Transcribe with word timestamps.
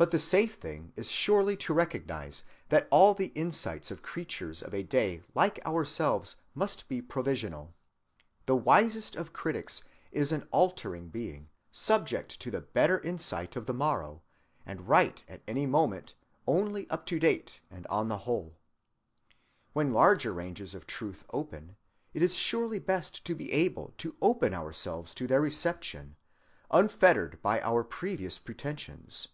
But 0.00 0.12
the 0.12 0.18
safe 0.20 0.54
thing 0.54 0.92
is 0.94 1.10
surely 1.10 1.56
to 1.56 1.74
recognize 1.74 2.44
that 2.68 2.86
all 2.88 3.14
the 3.14 3.32
insights 3.34 3.90
of 3.90 4.00
creatures 4.00 4.62
of 4.62 4.72
a 4.72 4.84
day 4.84 5.22
like 5.34 5.58
ourselves 5.66 6.36
must 6.54 6.88
be 6.88 7.02
provisional. 7.02 7.74
The 8.46 8.54
wisest 8.54 9.16
of 9.16 9.32
critics 9.32 9.82
is 10.12 10.30
an 10.30 10.46
altering 10.52 11.08
being, 11.08 11.48
subject 11.72 12.38
to 12.42 12.48
the 12.48 12.60
better 12.60 13.00
insight 13.00 13.56
of 13.56 13.66
the 13.66 13.74
morrow, 13.74 14.22
and 14.64 14.86
right 14.88 15.20
at 15.26 15.42
any 15.48 15.66
moment, 15.66 16.14
only 16.46 16.88
"up 16.90 17.04
to 17.06 17.18
date" 17.18 17.60
and 17.68 17.84
"on 17.88 18.06
the 18.06 18.18
whole." 18.18 18.56
When 19.72 19.92
larger 19.92 20.32
ranges 20.32 20.76
of 20.76 20.86
truth 20.86 21.24
open, 21.32 21.74
it 22.14 22.22
is 22.22 22.34
surely 22.36 22.78
best 22.78 23.24
to 23.24 23.34
be 23.34 23.50
able 23.50 23.94
to 23.98 24.14
open 24.22 24.54
ourselves 24.54 25.12
to 25.16 25.26
their 25.26 25.40
reception, 25.40 26.14
unfettered 26.70 27.42
by 27.42 27.60
our 27.62 27.82
previous 27.82 28.38
pretensions. 28.38 29.26